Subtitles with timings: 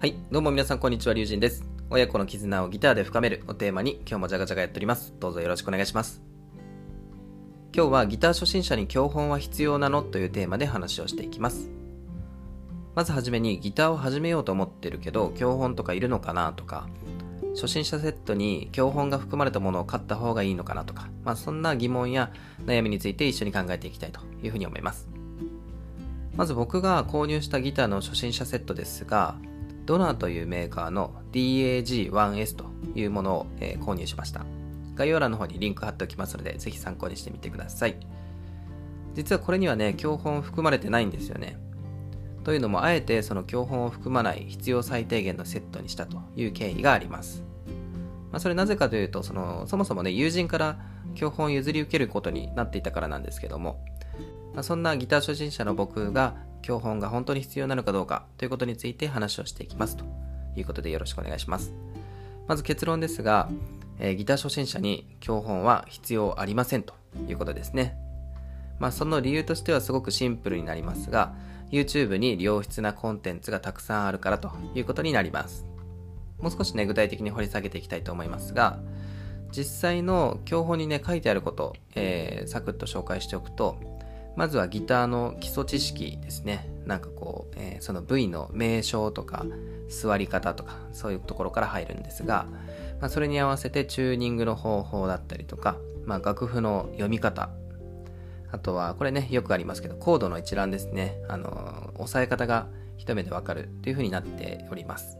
[0.00, 1.62] はい、どうも皆さんこんにちは、りゅうじんです。
[1.90, 5.12] 親子の絆をギターで深めるをテーマに今日もジャガジャガやっております。
[5.20, 6.22] どうぞよろしくお願いします。
[7.76, 11.68] 今日はギター初心者に教本は必要なのというテーマで話をしていきます。
[12.94, 16.88] まずはじめにギターを始めようと思ってるけど、教本とかいるのかなとか、
[17.54, 22.32] 初心者セットに教本が含まれたものを買った方がいいのかなとか、まあそんな疑問や
[22.64, 25.10] 悩みについて一緒に考えていきたいというふうに思います。
[26.36, 29.36] まず僕が購入したギターの初心者セットですが、
[29.90, 34.44] ドナーというメーカーの DAG1S というものを、え購入しました。
[34.94, 37.96] 概要欄の方にリンク貼っておきますので、ぜひ参考にしてみてください。
[39.14, 41.58] 実はこれにはね、教本含まれてないんですよね。
[42.44, 47.42] というのも、あえてその教本を含まない必要最低限のセットにしたという経緯があります。
[48.30, 50.78] まあ、それなぜかというとその、そもそもね、友人から
[51.16, 53.84] 教本を譲り受けることになっていたからなんですけども、
[54.54, 60.04] まあ、そんなギター初心者の僕が教本が本当に必要なのかどうかということについて話をしていきますと
[60.56, 61.72] いうことでよろしくお願いします。
[62.46, 63.48] まず結論ですが、
[63.98, 66.94] えーギター初心者に教本は必要ありませんと
[67.28, 67.96] いうことですね。
[68.78, 71.34] まあその理由としてはすごくシンプルになりますが、
[71.70, 75.66] YouTube に良質なコンテンツがたくさんあるからということになります。
[76.40, 78.78] もう少しね、具体的に掘り下げていきたいと思いますが、
[79.52, 83.99] 実際の教本にね、書いてあること、えーサクッと紹介しておくと、
[84.40, 86.66] まずはギターの基礎知識ですね。
[86.86, 89.44] なんかこう、えーその部位の名称とか、
[89.90, 92.46] 座り方とか、そういうところから入るんですが、
[93.02, 97.50] まあ、それに合わせてチューニングの方法だったりとか、まあ、楽譜の読み方、
[98.50, 101.20] あとは、これね、よくありますけど、コードの一覧ですね。
[101.28, 105.18] あの、押さえ方が一目でわかるという風になっております。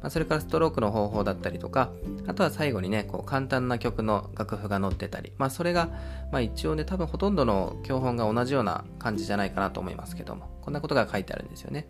[0.00, 1.90] まあ、それからストロークの方法だったりとか、
[2.26, 5.88] あとは最後にね、こう簡単な曲の楽譜が載ってたり、まあそれが、
[6.30, 11.88] まあ一応ね、多分ほとんどの教本が同じような感じじゃないかなと思いますけども、こんなことが書いてあるんですよね。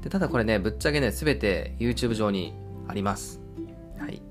[0.00, 2.54] で、ただこれね、ぶっちゃけね、すべて YouTube 上に
[2.88, 3.40] あります。
[3.98, 4.22] はい。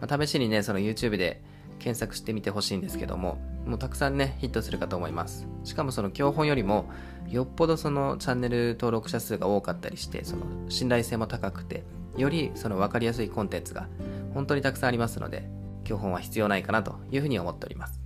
[0.00, 1.42] まあ、試しにね、その YouTube で
[1.78, 5.46] 検索してみてほしいんですけども、もうたくさんね、ヒットするかと思います。
[5.64, 6.86] しかもその教本よりも、
[7.28, 11.84] よっぽどそのチャンネル登録者数が多かったりして、その信頼性も高くて、
[12.16, 13.88] よりその分かりやすいコンテンツが
[14.34, 15.48] 本当にたくさんありますので、
[15.84, 18.00] 教本は必要ないかなというふうに思っております。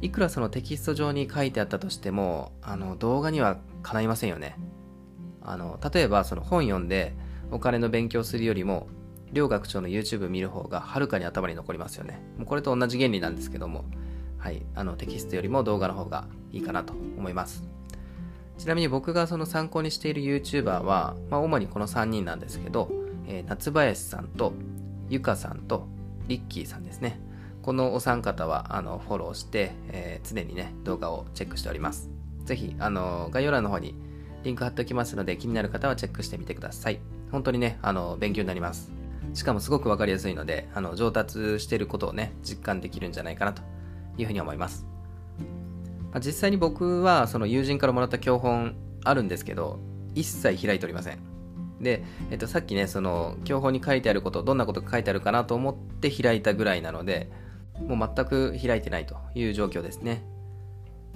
[0.00, 4.56] いくらそのテキスト上に書いてあったとしても、あの動画にはかないませんよね。
[5.42, 7.14] あの例えばその本読んで
[7.50, 8.86] お金の勉強するよりも
[9.32, 12.20] 両学長の YouTube 見る方がはるかに頭に残りますよね。
[12.36, 13.84] もうこれと同じ原理なんですけども、
[14.38, 17.71] はい、あのテキストよりも動画の方がいいかなと思います。
[18.58, 22.90] ちなみに僕がその参考にしている YouTuber は、まあ、主にこの3人なんですけど、
[23.26, 24.52] えー夏林さんと
[25.08, 25.86] ゆかさんと
[26.28, 27.20] リッキーさんですね。
[27.62, 32.10] このお三方はあのフォローして、えー常にね動画をチェックしております。
[32.44, 33.94] ぜひあの概要欄の方に
[34.42, 37.00] リンク貼っておきますので気になる方はチェックしてみてください。
[37.30, 38.92] 本当にねあの勉強になります。
[39.34, 43.62] しかもすごくわかりやすいのであの上達していることをね実感できるんじゃないかなと
[44.18, 44.91] いうふうに思います。
[46.12, 48.74] まあ実際に僕はその友人からもらった教本
[49.04, 49.80] あるんですけど
[50.14, 51.18] 一切開いておりません。
[51.80, 57.28] で、えっと、さっきねその教本に書いてあることどんなことが書いてあるかなと思って開いたぐらいなので
[57.80, 60.24] もう全く開いてないという状況ですね。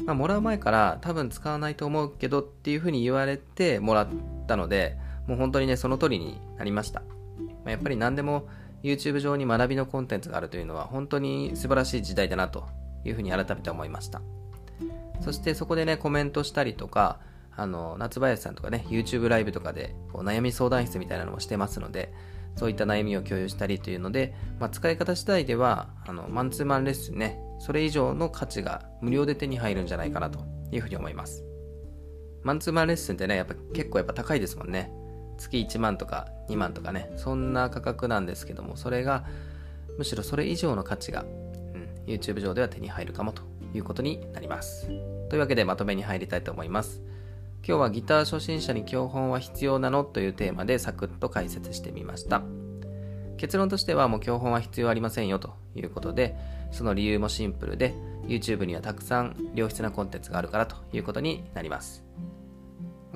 [0.04, 4.08] まあ、もらう前から多分使わないと思うけどっていうふうに言われてもらっ
[4.46, 7.06] たのでもう本当にねその通りになりました、ま
[7.66, 8.46] あ、やっぱり何でも
[8.82, 12.66] YouTube 上に学びのコンテンツがあるというのは本当に素晴らしい時代だなと
[13.04, 14.20] いうふうに改めて思いました
[15.20, 17.20] そしてそこでねコメントしたりとか
[17.56, 22.12] あの夏林さんとかね YouTube ライブとかでこう悩み相談室みたいなのもしてますので
[22.56, 30.40] そういった悩みを共有したりというので、まあ、使い方次第ではあのマンツーマンレッスンねそれ以上の価値が無料で手に入るんじゃないかなと
[30.70, 31.44] いうふうに思います。
[32.42, 34.92] マンツーマンレッスンってねやっぱ結構やっぱ高いですもんね。
[35.38, 39.26] 月1万とか2万とかねそんな価格なんですけどもそれが
[39.98, 43.42] むしろそれ以上の価値が、うん、YouTube 上では手に入るかもと
[43.74, 44.88] いうことになります。
[45.28, 47.02] というわけでまとめに入りたいと思います。
[47.66, 52.42] 今日はギター初心者に教本は必要なのというテーマでサクッと解説してみました。
[53.36, 56.36] 結論としてはもう教本は必要ありませんよということで
[56.70, 57.94] その理由もシンプルで
[58.26, 62.04] YouTube にはたくさん良質なコンテンツがあるからということになります。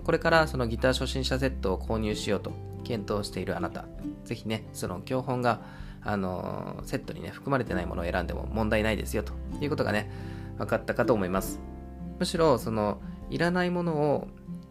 [0.05, 2.53] これからそのギター初心者セットを購入しようと
[2.85, 3.85] 検討しているあなた
[4.25, 5.61] ぜひねその教本が
[6.03, 10.11] あのセットにね含まれてないものを選んでも問題ないですよということがね
[10.59, 11.70] 分かったかと思います。
[12.21, 13.01] むしろその
[13.31, 14.29] いらないものを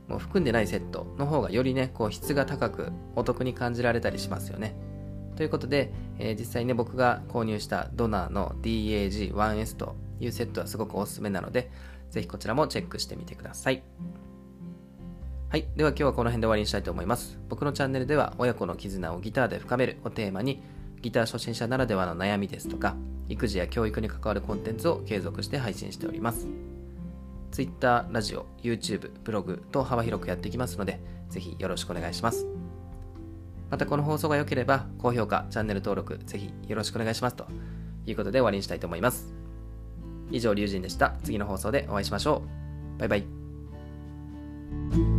[0.08, 4.76] もう含んでないセットの方がよりねこう質が高くお得に感じられたりしますよね
[5.36, 11.72] ということで、えー実際ね僕が購入したドナーの DAG1S というセットはすごくおすすめなので
[12.10, 13.84] ぜひこちらもチェックしてみてください
[15.50, 15.68] はい。
[15.76, 17.40] では今日はこの辺で終わりにしたいと思います。
[17.50, 20.62] 僕のチャンネルでは親子の絆をギターで深めるをテーマに
[21.02, 22.96] ギター初心者ならではの悩みですとか
[23.30, 26.48] 育児や教育に関わるコンテンツを継続して配信しております。
[27.52, 31.00] Twitter、ラジオ、YouTube、ブログと幅広くやっていきますので、
[31.30, 32.48] ぜひよろしくお願いします。
[33.70, 37.36] またこの放送が良ければ、高評価、チャンネル登録、ぜひよろしくお願いします。
[37.36, 37.48] と
[38.06, 39.34] いうことで終わりにしたいと思います。
[40.32, 41.16] 以上、龍神でした。
[41.24, 42.44] 次の放送でお会いしましょ
[42.98, 43.00] う。
[43.00, 45.19] バイバイ。